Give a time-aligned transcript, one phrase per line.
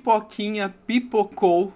[0.00, 1.74] pipoquinha pipocou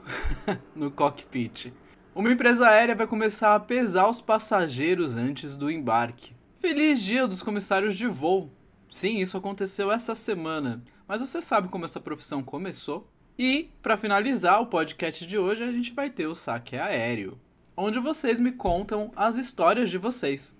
[0.74, 1.72] no cockpit.
[2.14, 6.34] Uma empresa aérea vai começar a pesar os passageiros antes do embarque.
[6.54, 8.50] Feliz dia dos comissários de voo!
[8.90, 10.82] Sim, isso aconteceu essa semana.
[11.06, 13.06] Mas você sabe como essa profissão começou?
[13.38, 17.38] E, para finalizar o podcast de hoje, a gente vai ter o saque aéreo,
[17.76, 20.56] onde vocês me contam as histórias de vocês.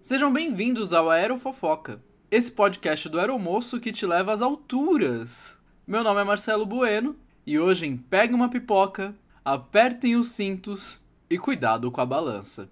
[0.00, 2.00] Sejam bem-vindos ao Aerofofoca,
[2.30, 5.58] esse podcast do Aeromoço que te leva às alturas.
[5.88, 7.14] Meu nome é Marcelo Bueno
[7.46, 11.00] e hoje em Pegue uma Pipoca, apertem os cintos
[11.30, 12.68] e cuidado com a balança.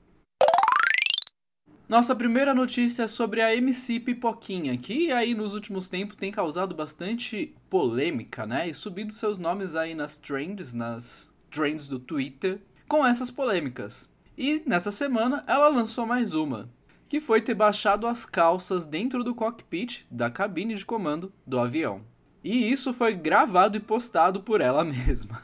[1.88, 6.74] Nossa primeira notícia é sobre a MC Pipoquinha, que aí nos últimos tempos tem causado
[6.74, 8.68] bastante polêmica, né?
[8.68, 14.08] E subido seus nomes aí nas trends, nas trends do Twitter, com essas polêmicas.
[14.36, 16.68] E nessa semana ela lançou mais uma,
[17.08, 22.12] que foi ter baixado as calças dentro do cockpit da cabine de comando do avião.
[22.44, 25.40] E isso foi gravado e postado por ela mesma.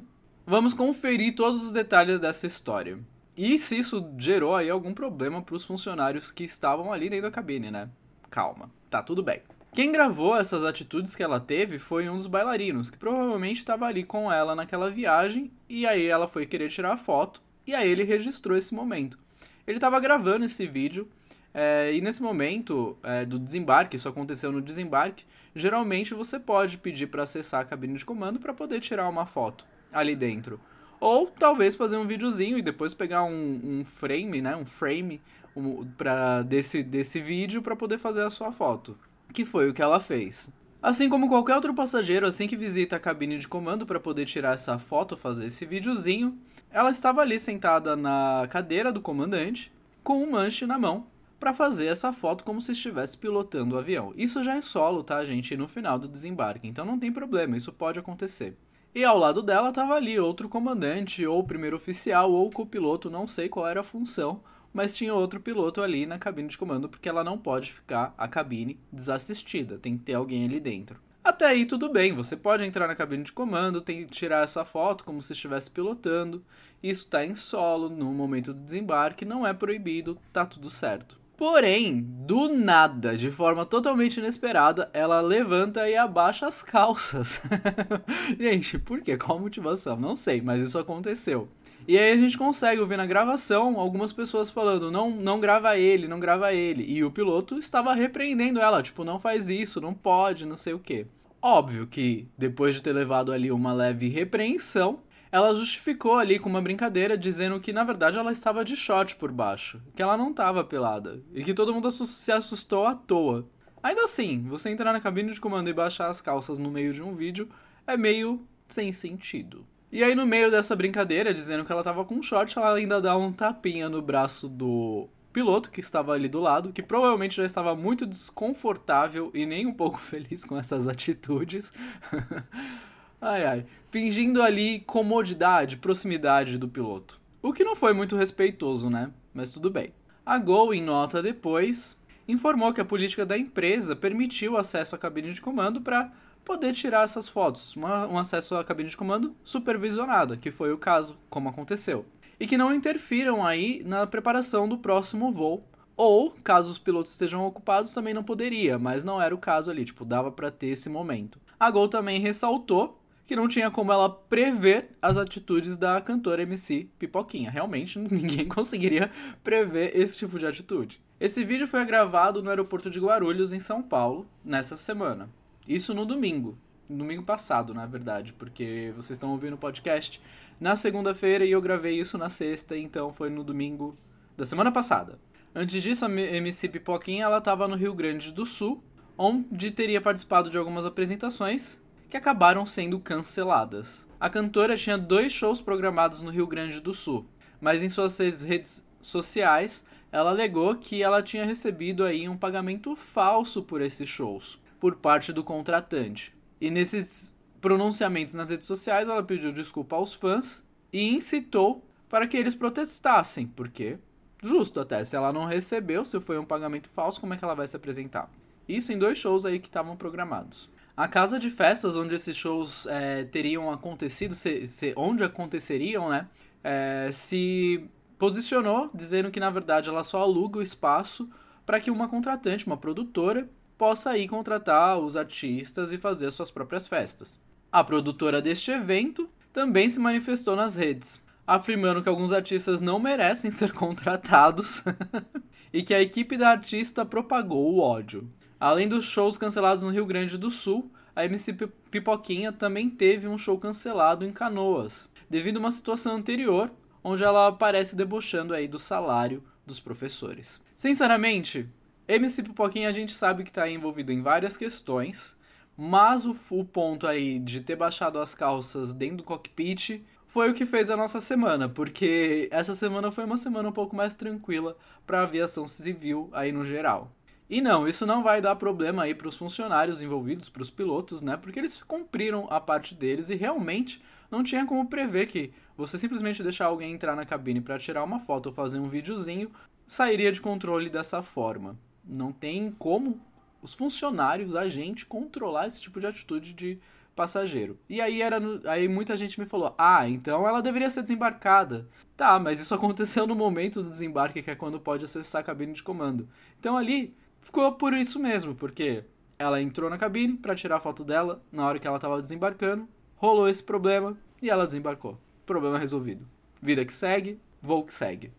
[0.46, 2.96] Vamos conferir todos os detalhes dessa história.
[3.36, 7.30] E se isso gerou aí algum problema para os funcionários que estavam ali dentro da
[7.32, 7.88] cabine, né?
[8.30, 9.42] Calma, tá tudo bem.
[9.74, 14.04] Quem gravou essas atitudes que ela teve foi um dos bailarinos, que provavelmente estava ali
[14.04, 18.04] com ela naquela viagem, e aí ela foi querer tirar a foto, e aí ele
[18.04, 19.18] registrou esse momento.
[19.66, 21.08] Ele estava gravando esse vídeo,
[21.54, 25.24] é, e nesse momento é, do desembarque, isso aconteceu no desembarque,
[25.54, 29.64] geralmente você pode pedir para acessar a cabine de comando para poder tirar uma foto
[29.92, 30.60] ali dentro.
[30.98, 34.56] Ou talvez fazer um videozinho e depois pegar um, um frame, né?
[34.56, 35.20] Um frame
[35.54, 38.98] um, pra, desse, desse vídeo para poder fazer a sua foto.
[39.32, 40.50] Que foi o que ela fez.
[40.82, 44.54] Assim como qualquer outro passageiro, assim que visita a cabine de comando para poder tirar
[44.54, 46.36] essa foto, fazer esse videozinho,
[46.70, 51.06] ela estava ali sentada na cadeira do comandante, com um manche na mão,
[51.38, 54.12] para fazer essa foto como se estivesse pilotando o avião.
[54.16, 55.56] Isso já é solo, tá, gente?
[55.56, 58.56] No final do desembarque, então não tem problema, isso pode acontecer.
[58.94, 63.48] E ao lado dela estava ali outro comandante, ou primeiro oficial, ou copiloto, não sei
[63.48, 64.40] qual era a função,
[64.72, 68.28] mas tinha outro piloto ali na cabine de comando, porque ela não pode ficar a
[68.28, 71.00] cabine desassistida, tem que ter alguém ali dentro.
[71.24, 75.04] Até aí tudo bem, você pode entrar na cabine de comando, tem tirar essa foto
[75.04, 76.44] como se estivesse pilotando.
[76.82, 81.23] Isso está em solo no momento do desembarque, não é proibido, tá tudo certo.
[81.36, 87.42] Porém, do nada, de forma totalmente inesperada, ela levanta e abaixa as calças.
[88.38, 89.16] gente, por quê?
[89.16, 89.96] Qual a motivação?
[89.96, 91.48] Não sei, mas isso aconteceu.
[91.86, 96.08] E aí a gente consegue ouvir na gravação algumas pessoas falando: não, não grava ele,
[96.08, 96.84] não grava ele.
[96.88, 100.78] E o piloto estava repreendendo ela, tipo, não faz isso, não pode, não sei o
[100.78, 101.06] quê.
[101.42, 105.00] Óbvio que depois de ter levado ali uma leve repreensão,
[105.34, 109.32] ela justificou ali com uma brincadeira, dizendo que na verdade ela estava de short por
[109.32, 113.44] baixo, que ela não estava pelada, e que todo mundo se assustou à toa.
[113.82, 117.02] Ainda assim, você entrar na cabine de comando e baixar as calças no meio de
[117.02, 117.48] um vídeo
[117.84, 119.66] é meio sem sentido.
[119.90, 123.16] E aí, no meio dessa brincadeira, dizendo que ela estava com short, ela ainda dá
[123.16, 127.74] um tapinha no braço do piloto que estava ali do lado, que provavelmente já estava
[127.74, 131.72] muito desconfortável e nem um pouco feliz com essas atitudes.
[133.26, 133.66] Ai, ai.
[133.90, 137.18] Fingindo ali comodidade, proximidade do piloto.
[137.40, 139.10] O que não foi muito respeitoso, né?
[139.32, 139.94] Mas tudo bem.
[140.26, 141.98] A Gol, em nota depois,
[142.28, 146.12] informou que a política da empresa permitiu acesso à cabine de comando para
[146.44, 147.74] poder tirar essas fotos.
[147.74, 152.04] Uma, um acesso à cabine de comando supervisionada, que foi o caso, como aconteceu.
[152.38, 155.66] E que não interfiram aí na preparação do próximo voo.
[155.96, 159.82] Ou, caso os pilotos estejam ocupados, também não poderia, mas não era o caso ali,
[159.82, 161.40] tipo, dava para ter esse momento.
[161.58, 166.88] A Gol também ressaltou que não tinha como ela prever as atitudes da cantora MC
[166.98, 167.50] Pipoquinha.
[167.50, 169.10] Realmente ninguém conseguiria
[169.42, 171.00] prever esse tipo de atitude.
[171.18, 175.28] Esse vídeo foi gravado no aeroporto de Guarulhos, em São Paulo, nessa semana.
[175.66, 176.58] Isso no domingo.
[176.88, 180.20] Domingo passado, na verdade, porque vocês estão ouvindo o podcast
[180.60, 183.96] na segunda-feira e eu gravei isso na sexta, então foi no domingo
[184.36, 185.18] da semana passada.
[185.54, 188.82] Antes disso, a MC Pipoquinha ela estava no Rio Grande do Sul,
[189.16, 194.06] onde teria participado de algumas apresentações que acabaram sendo canceladas.
[194.18, 197.26] A cantora tinha dois shows programados no Rio Grande do Sul,
[197.60, 203.62] mas em suas redes sociais ela alegou que ela tinha recebido aí um pagamento falso
[203.62, 206.34] por esses shows, por parte do contratante.
[206.60, 212.36] E nesses pronunciamentos nas redes sociais ela pediu desculpa aos fãs e incitou para que
[212.36, 213.98] eles protestassem, porque
[214.40, 217.54] justo até se ela não recebeu, se foi um pagamento falso, como é que ela
[217.54, 218.30] vai se apresentar?
[218.68, 220.70] Isso em dois shows aí que estavam programados.
[220.96, 226.28] A casa de festas onde esses shows é, teriam acontecido, se, se, onde aconteceriam, né?
[226.62, 231.28] É, se posicionou dizendo que na verdade ela só aluga o espaço
[231.66, 236.50] para que uma contratante, uma produtora, possa aí contratar os artistas e fazer as suas
[236.50, 237.42] próprias festas.
[237.72, 243.50] A produtora deste evento também se manifestou nas redes, afirmando que alguns artistas não merecem
[243.52, 244.84] ser contratados
[245.72, 248.30] e que a equipe da artista propagou o ódio.
[248.64, 251.52] Além dos shows cancelados no Rio Grande do Sul, a MC
[251.90, 256.70] Pipoquinha também teve um show cancelado em Canoas, devido a uma situação anterior,
[257.04, 260.62] onde ela aparece debochando aí do salário dos professores.
[260.74, 261.68] Sinceramente,
[262.08, 265.36] MC Pipoquinha a gente sabe que está envolvido em várias questões,
[265.76, 270.54] mas o, o ponto aí de ter baixado as calças dentro do cockpit foi o
[270.54, 274.74] que fez a nossa semana, porque essa semana foi uma semana um pouco mais tranquila
[275.06, 277.12] para a aviação civil aí no geral.
[277.54, 281.22] E não, isso não vai dar problema aí para os funcionários envolvidos, para os pilotos,
[281.22, 281.36] né?
[281.36, 286.42] Porque eles cumpriram a parte deles e realmente não tinha como prever que você simplesmente
[286.42, 289.52] deixar alguém entrar na cabine para tirar uma foto ou fazer um videozinho
[289.86, 291.78] sairia de controle dessa forma.
[292.04, 293.20] Não tem como
[293.62, 296.80] os funcionários, a gente, controlar esse tipo de atitude de
[297.14, 297.78] passageiro.
[297.88, 301.88] E aí era no, aí muita gente me falou: "Ah, então ela deveria ser desembarcada".
[302.16, 305.72] Tá, mas isso aconteceu no momento do desembarque, que é quando pode acessar a cabine
[305.72, 306.28] de comando.
[306.58, 307.14] Então ali
[307.44, 309.04] ficou por isso mesmo, porque
[309.38, 312.88] ela entrou na cabine para tirar a foto dela na hora que ela estava desembarcando,
[313.14, 315.18] rolou esse problema e ela desembarcou.
[315.46, 316.26] Problema resolvido.
[316.60, 318.32] Vida que segue, voo que segue.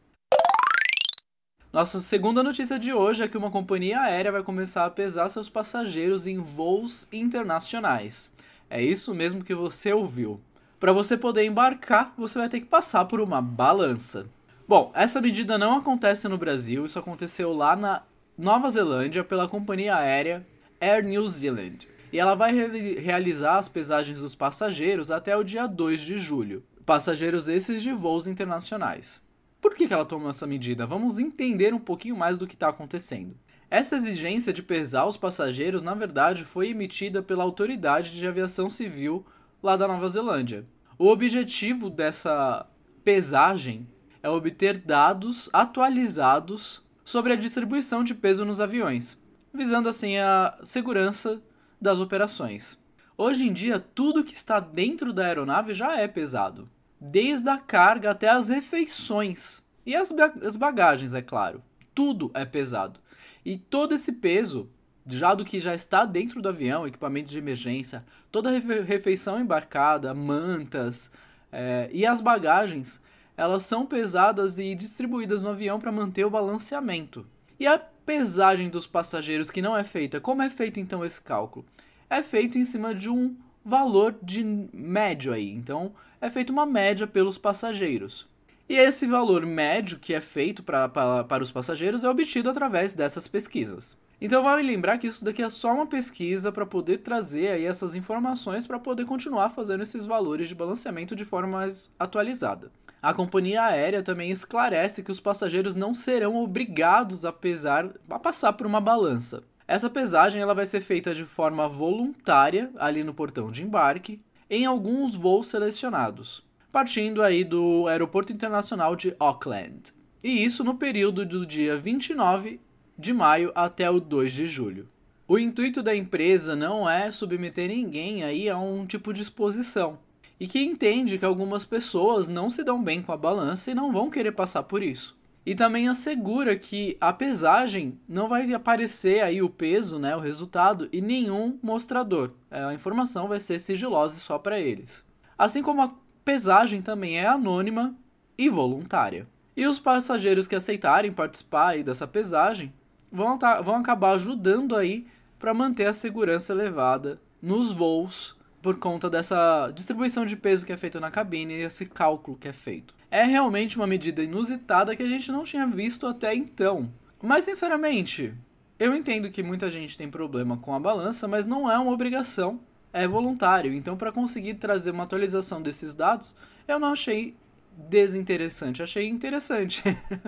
[1.72, 5.50] Nossa segunda notícia de hoje é que uma companhia aérea vai começar a pesar seus
[5.50, 8.32] passageiros em voos internacionais.
[8.70, 10.42] É isso mesmo que você ouviu.
[10.80, 14.28] Para você poder embarcar, você vai ter que passar por uma balança.
[14.68, 18.02] Bom, essa medida não acontece no Brasil, isso aconteceu lá na
[18.38, 20.46] Nova Zelândia pela companhia aérea
[20.82, 21.88] Air New Zealand.
[22.12, 26.62] E ela vai re realizar as pesagens dos passageiros até o dia 2 de julho.
[26.86, 29.22] Passageiros esses de voos internacionais.
[29.62, 30.86] Por que, que ela tomou essa medida?
[30.86, 33.38] Vamos entender um pouquinho mais do que está acontecendo.
[33.72, 39.26] Essa exigência de pesar os passageiros, na verdade, foi emitida pela Autoridade de Aviação Civil
[39.64, 40.66] lá da Nova Zelândia.
[41.00, 42.68] O objetivo dessa
[43.02, 43.88] pesagem
[44.22, 49.18] é obter dados atualizados sobre a distribuição de peso nos aviões,
[49.54, 51.40] visando assim a segurança
[51.80, 52.84] das operações.
[53.16, 56.68] Hoje em dia, tudo que está dentro da aeronave já é pesado,
[57.00, 60.12] desde a carga até as refeições e as,
[60.44, 61.62] as bagagens, é claro.
[61.94, 63.00] Tudo é pesado.
[63.46, 64.70] E todo esse peso,
[65.06, 70.14] já do que já está dentro do avião, equipamento de emergência, toda a refeição embarcada,
[70.14, 71.12] mantas
[71.52, 73.00] é, e as bagagens
[73.38, 77.26] elas são pesadas e distribuídas no avião para manter o balanceamento.
[77.60, 81.66] E a pesagem dos passageiros que não é feita, como é feito então esse cálculo?
[82.10, 85.52] É feito em cima de um valor de médio aí.
[85.52, 88.28] Então, é feita uma média pelos passageiros.
[88.68, 93.98] E esse valor médio que é feito para os passageiros é obtido através dessas pesquisas.
[94.20, 97.94] Então vale lembrar que isso daqui é só uma pesquisa para poder trazer aí essas
[97.94, 102.72] informações para poder continuar fazendo esses valores de balanceamento de forma mais atualizada.
[103.06, 108.54] A companhia aérea também esclarece que os passageiros não serão obrigados a pesar, a passar
[108.54, 109.44] por uma balança.
[109.68, 114.20] Essa pesagem ela vai ser feita de forma voluntária ali no portão de embarque,
[114.50, 119.94] em alguns voos selecionados, partindo aí do Aeroporto Internacional de Auckland.
[120.24, 122.60] E isso no período do dia 29
[122.98, 124.90] de maio até o 2 de julho.
[125.28, 130.00] O intuito da empresa não é submeter ninguém aí a um tipo de exposição,
[130.40, 133.92] e que entende que algumas pessoas não se dão bem com a balança e não
[133.92, 135.18] vão querer passar por isso.
[135.46, 140.90] E também assegura que a pesagem não vai aparecer aí o peso, né, o resultado,
[140.92, 142.32] e nenhum mostrador.
[142.50, 145.06] É, a informação vai ser sigilosa só para eles.
[145.38, 147.96] Assim como a pesagem também é anônima
[148.38, 149.28] e voluntária.
[149.56, 152.74] E os passageiros que aceitarem participar dessa pesagem
[153.12, 155.06] vão, tá, vão acabar ajudando aí
[155.38, 158.35] para manter a segurança elevada nos voos
[158.66, 162.48] por conta dessa distribuição de peso que é feita na cabine e esse cálculo que
[162.48, 162.96] é feito.
[163.12, 166.92] É realmente uma medida inusitada que a gente não tinha visto até então.
[167.22, 168.34] Mas, sinceramente,
[168.80, 172.60] eu entendo que muita gente tem problema com a balança, mas não é uma obrigação,
[172.92, 173.72] é voluntário.
[173.72, 176.36] Então, para conseguir trazer uma atualização desses dados,
[176.68, 177.36] eu não achei
[177.78, 179.84] desinteressante, achei interessante.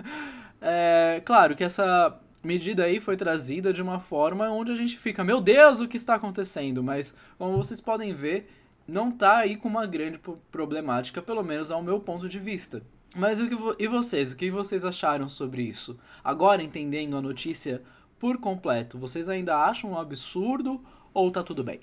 [0.62, 5.24] é, claro que essa medida aí foi trazida de uma forma onde a gente fica,
[5.24, 6.82] meu Deus, o que está acontecendo?
[6.82, 8.48] Mas, como vocês podem ver,
[8.86, 10.18] não está aí com uma grande
[10.50, 12.82] problemática, pelo menos ao meu ponto de vista.
[13.14, 14.32] Mas o que e vocês?
[14.32, 15.98] O que vocês acharam sobre isso?
[16.22, 17.82] Agora entendendo a notícia
[18.18, 21.80] por completo, vocês ainda acham um absurdo ou tá tudo bem?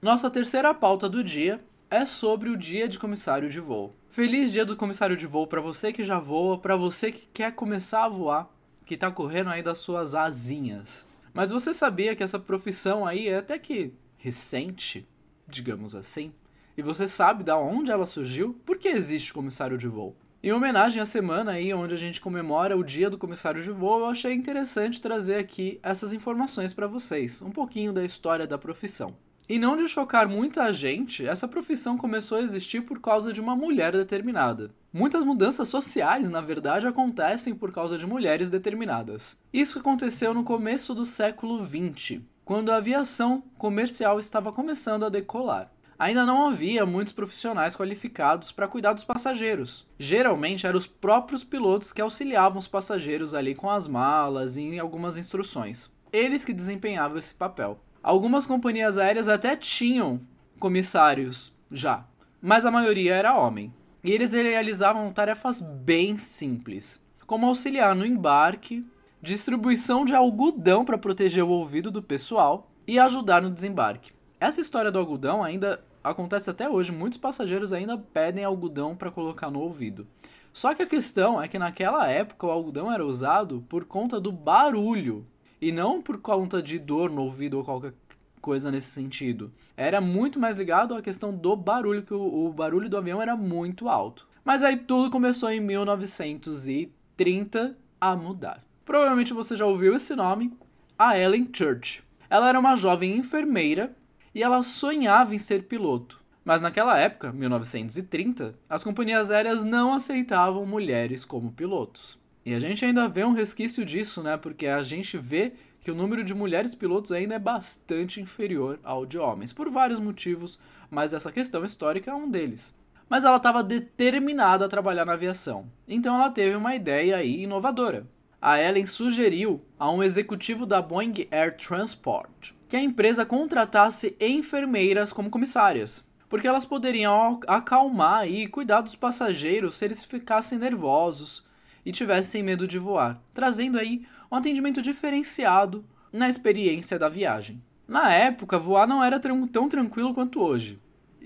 [0.00, 3.94] Nossa terceira pauta do dia é sobre o dia de comissário de voo.
[4.08, 7.52] Feliz dia do comissário de voo para você que já voa, para você que quer
[7.52, 8.50] começar a voar
[8.90, 11.06] que tá correndo aí das suas asinhas.
[11.32, 15.06] Mas você sabia que essa profissão aí é até que recente?
[15.46, 16.32] digamos assim,
[16.76, 20.16] e você sabe da onde ela surgiu, por que existe comissário de voo?
[20.42, 24.00] Em homenagem à semana aí onde a gente comemora o dia do comissário de voo,
[24.00, 29.14] eu achei interessante trazer aqui essas informações para vocês, um pouquinho da história da profissão.
[29.50, 33.56] E não de chocar muita gente, essa profissão começou a existir por causa de uma
[33.56, 34.70] mulher determinada.
[34.92, 39.36] Muitas mudanças sociais, na verdade, acontecem por causa de mulheres determinadas.
[39.52, 45.68] Isso aconteceu no começo do século XX, quando a aviação comercial estava começando a decolar
[45.98, 49.86] ainda não havia muitos profissionais qualificados para cuidar dos passageiros.
[49.98, 55.18] Geralmente eram os próprios pilotos que auxiliavam os passageiros ali com as malas e algumas
[55.18, 55.90] instruções.
[56.10, 57.78] Eles que desempenhavam esse papel.
[58.02, 60.22] Algumas companhias aéreas até tinham
[60.58, 62.06] comissários já,
[62.40, 63.72] mas a maioria era homem.
[64.02, 68.86] E eles realizavam tarefas bem simples, como auxiliar no embarque,
[69.20, 74.12] distribuição de algodão para proteger o ouvido do pessoal e ajudar no desembarque.
[74.40, 79.50] Essa história do algodão ainda acontece até hoje, muitos passageiros ainda pedem algodão para colocar
[79.50, 80.06] no ouvido.
[80.54, 84.32] Só que a questão é que naquela época o algodão era usado por conta do
[84.32, 85.26] barulho
[85.60, 87.92] e não por conta de dor no ouvido ou qualquer
[88.40, 89.52] coisa nesse sentido.
[89.76, 93.36] Era muito mais ligado à questão do barulho, que o, o barulho do avião era
[93.36, 94.26] muito alto.
[94.44, 98.64] Mas aí tudo começou em 1930 a mudar.
[98.84, 100.52] Provavelmente você já ouviu esse nome,
[100.98, 102.02] a Ellen Church.
[102.28, 103.94] Ela era uma jovem enfermeira
[104.34, 106.20] e ela sonhava em ser piloto.
[106.44, 112.18] Mas naquela época, 1930, as companhias aéreas não aceitavam mulheres como pilotos.
[112.44, 114.36] E a gente ainda vê um resquício disso, né?
[114.36, 119.04] Porque a gente vê que o número de mulheres pilotos ainda é bastante inferior ao
[119.04, 120.58] de homens, por vários motivos,
[120.90, 122.74] mas essa questão histórica é um deles.
[123.08, 128.06] Mas ela estava determinada a trabalhar na aviação, então ela teve uma ideia aí inovadora.
[128.40, 135.12] A Ellen sugeriu a um executivo da Boeing Air Transport que a empresa contratasse enfermeiras
[135.12, 141.44] como comissárias, porque elas poderiam acalmar e cuidar dos passageiros se eles ficassem nervosos
[141.84, 147.62] e tivessem medo de voar, trazendo aí um atendimento diferenciado na experiência da viagem.
[147.86, 150.78] Na época, voar não era tão tranquilo quanto hoje.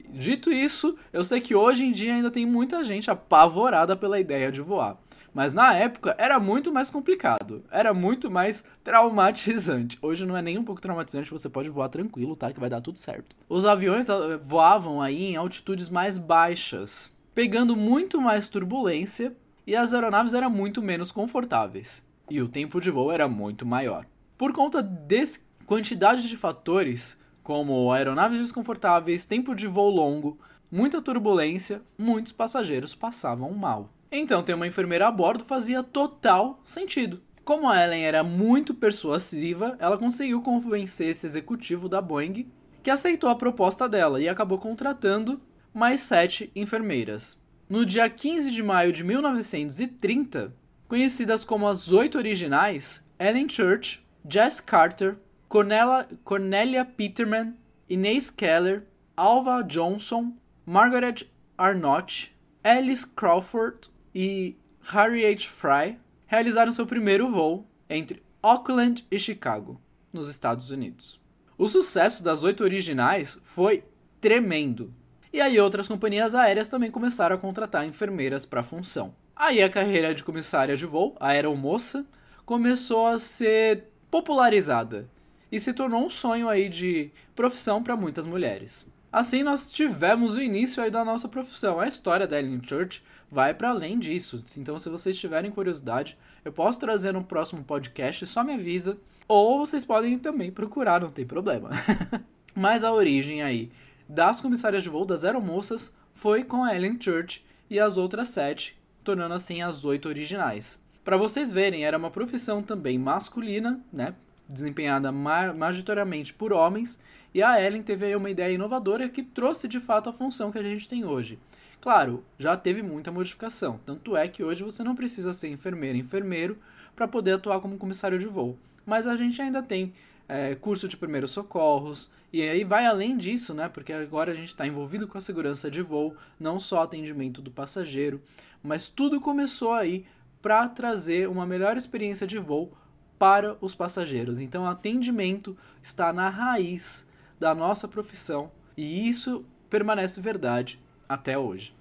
[0.09, 4.51] Dito isso, eu sei que hoje em dia ainda tem muita gente apavorada pela ideia
[4.51, 4.97] de voar.
[5.35, 9.99] Mas na época era muito mais complicado, era muito mais traumatizante.
[10.01, 12.53] Hoje não é nem um pouco traumatizante, você pode voar tranquilo, tá?
[12.53, 13.35] Que vai dar tudo certo.
[13.49, 19.95] Os aviões ah, voavam aí em altitudes mais baixas, pegando muito mais turbulência e as
[19.95, 22.05] aeronaves eram muito menos confortáveis.
[22.31, 24.07] E o tempo de voo era muito maior.
[24.37, 30.39] Por conta dessa quantidade de fatores, como aeronaves desconfortáveis, tempo de voo longo,
[30.71, 33.91] muita turbulência, muitos passageiros passavam mal.
[34.11, 37.21] Então, ter uma enfermeira a bordo fazia total sentido.
[37.45, 42.49] Como a Ellen era muito persuasiva, ela conseguiu convencer esse executivo da Boeing
[42.83, 45.41] que aceitou a proposta dela e acabou contratando
[45.73, 47.39] mais sete enfermeiras.
[47.69, 50.55] No dia 15 de maio de 1930,
[50.87, 55.17] conhecidas como as oito originais, Ellen Church, Jess Carter,
[55.49, 57.55] Cornelia, Peterman,
[57.89, 58.85] Inês Keller,
[59.17, 60.35] Alva Johnson,
[60.67, 65.49] Margaret Arnott, Alice Crawford, e Harry H.
[65.49, 69.81] Fry realizaram seu primeiro voo entre Auckland e Chicago,
[70.13, 71.21] nos Estados Unidos.
[71.57, 73.85] O sucesso das oito originais foi
[74.21, 74.93] tremendo.
[75.35, 79.13] E aí outras companhias aéreas também começaram a contratar enfermeiras para a função.
[79.35, 82.07] Aí a carreira de comissária de voo, a aeromoça,
[82.47, 85.09] começou a ser popularizada
[85.51, 88.87] e se tornou um sonho aí de profissão para muitas mulheres.
[89.11, 91.81] Assim nós tivemos o início aí da nossa profissão.
[91.81, 94.45] A história da Ellen Church vai para além disso.
[94.57, 98.97] Então, se vocês tiverem curiosidade, eu posso trazer no próximo podcast, só me avisa.
[99.27, 101.71] Ou vocês podem também procurar, não tem problema.
[102.55, 103.73] Mas a origem aí
[104.15, 108.79] das comissárias de voo das aeromoças foi com a Ellen Church e as outras sete,
[109.03, 110.81] tornando assim as oito originais.
[111.05, 114.15] Para vocês verem, era uma profissão também masculina, né?
[114.49, 116.97] Desempenhada majoritariamente por homens,
[117.35, 120.59] e a Ellen teve aí uma ideia inovadora que trouxe de fato a função que
[120.59, 121.37] a gente tem hoje.
[121.81, 126.57] Claro, já teve muita modificação, tanto é que hoje você não precisa ser enfermeira enfermeiro
[126.95, 128.57] para poder atuar como comissário de voo.
[128.87, 129.93] Mas a gente ainda tem
[130.29, 133.69] é, curso de primeiros socorros, e aí vai além disso, né?
[133.69, 137.51] Porque agora a gente está envolvido com a segurança de voo, não só atendimento do
[137.51, 138.21] passageiro,
[138.63, 140.05] mas tudo começou aí
[140.43, 142.77] para trazer uma melhor experiência de voo
[143.19, 144.41] para os passageiros.
[144.41, 147.07] Então, atendimento está na raiz
[147.39, 151.75] da nossa profissão e isso permanece verdade até hoje.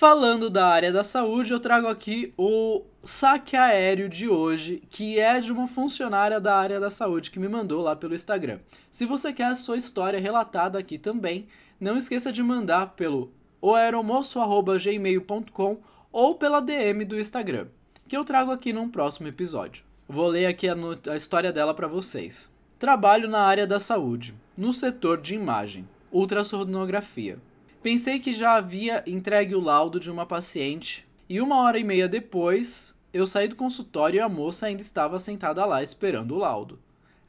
[0.00, 5.38] Falando da área da saúde, eu trago aqui o saque aéreo de hoje, que é
[5.38, 8.60] de uma funcionária da área da saúde que me mandou lá pelo Instagram.
[8.90, 13.30] Se você quer a sua história relatada aqui também, não esqueça de mandar pelo
[13.60, 15.76] oaeromoço.gmail.com
[16.10, 17.66] ou pela DM do Instagram,
[18.08, 19.84] que eu trago aqui num próximo episódio.
[20.08, 20.74] Vou ler aqui a,
[21.10, 22.48] a história dela para vocês.
[22.78, 27.38] Trabalho na área da saúde, no setor de imagem, ultrassonografia.
[27.82, 32.06] Pensei que já havia entregue o laudo de uma paciente e uma hora e meia
[32.06, 36.78] depois eu saí do consultório e a moça ainda estava sentada lá esperando o laudo.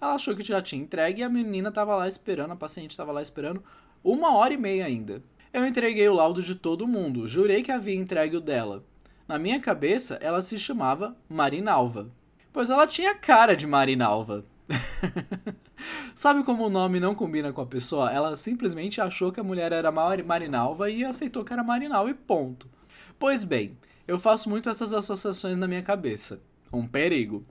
[0.02, 3.14] Ela achou que já tinha entregue e a menina estava lá esperando, a paciente estava
[3.14, 3.64] lá esperando
[4.04, 5.24] uma hora e meia ainda.
[5.54, 8.84] Eu entreguei o laudo de todo mundo, jurei que havia entregue o dela.
[9.26, 12.12] Na minha cabeça, ela se chamava Marinalva,
[12.52, 14.44] pois ela tinha cara de Marinalva.
[16.16, 18.12] Sabe como o nome não combina com a pessoa?
[18.12, 22.70] Ela simplesmente achou que a mulher era Marinalva e aceitou que era Marinalva e ponto.
[23.18, 23.78] Pois bem,
[24.08, 26.42] eu faço muito essas associações na minha cabeça.
[26.72, 27.46] Um perigo.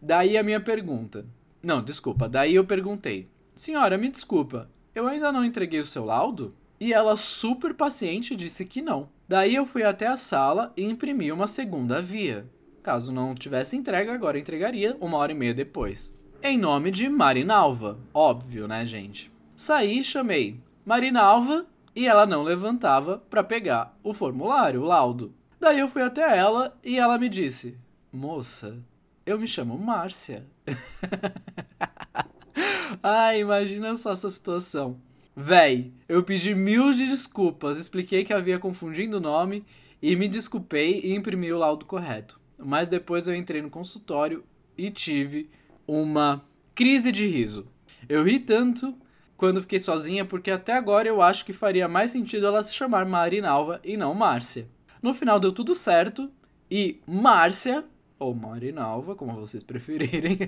[0.00, 1.26] Daí a minha pergunta.
[1.62, 2.28] Não, desculpa.
[2.28, 6.54] Daí eu perguntei: Senhora, me desculpa, eu ainda não entreguei o seu laudo?
[6.78, 9.10] E ela, super paciente, disse que não.
[9.28, 12.46] Daí eu fui até a sala e imprimi uma segunda via.
[12.82, 17.98] Caso não tivesse entrega, agora entregaria uma hora e meia depois em nome de Marinalva.
[18.14, 19.30] Óbvio, né, gente?
[19.54, 25.34] Saí, chamei Marinalva e ela não levantava para pegar o formulário, o laudo.
[25.58, 27.76] Daí eu fui até ela e ela me disse:
[28.12, 28.78] Moça,
[29.26, 30.46] eu me chamo Márcia.
[33.02, 35.00] Ai, imagina só essa situação.
[35.36, 39.64] Véi, eu pedi mil de desculpas, expliquei que havia confundindo o nome
[40.02, 42.40] e me desculpei e imprimi o laudo correto.
[42.58, 44.44] Mas depois eu entrei no consultório
[44.76, 45.48] e tive
[45.90, 47.66] uma crise de riso.
[48.08, 48.94] Eu ri tanto
[49.36, 53.04] quando fiquei sozinha porque até agora eu acho que faria mais sentido ela se chamar
[53.06, 54.68] Marinalva e não Márcia.
[55.02, 56.30] No final deu tudo certo
[56.70, 57.84] e Márcia,
[58.20, 60.38] ou Marinalva, como vocês preferirem,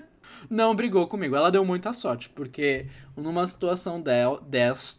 [0.50, 1.34] não brigou comigo.
[1.34, 4.40] Ela deu muita sorte, porque numa situação del,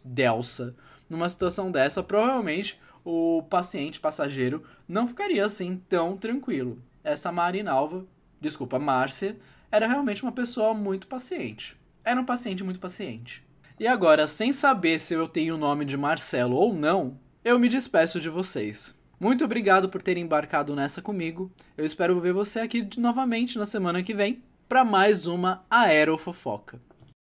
[0.04, 0.74] delsa,
[1.08, 6.82] numa situação dessa, provavelmente o paciente, passageiro, não ficaria assim tão tranquilo.
[7.04, 8.04] Essa Marinalva,
[8.40, 9.36] desculpa, Márcia,
[9.72, 11.74] era realmente uma pessoa muito paciente.
[12.04, 13.42] Era um paciente muito paciente.
[13.80, 17.70] E agora, sem saber se eu tenho o nome de Marcelo ou não, eu me
[17.70, 18.94] despeço de vocês.
[19.18, 21.50] Muito obrigado por terem embarcado nessa comigo.
[21.76, 26.78] Eu espero ver você aqui novamente na semana que vem para mais uma Aerofofoca.